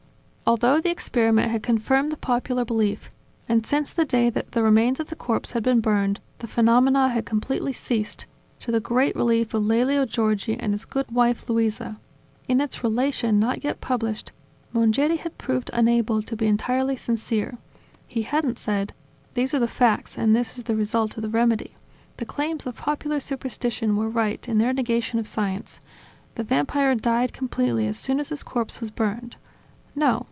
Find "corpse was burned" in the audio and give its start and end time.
28.43-29.37